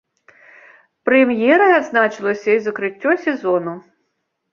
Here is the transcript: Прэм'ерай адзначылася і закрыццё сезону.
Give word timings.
Прэм'ерай 1.09 1.73
адзначылася 1.79 2.49
і 2.55 2.63
закрыццё 2.69 3.11
сезону. 3.27 3.75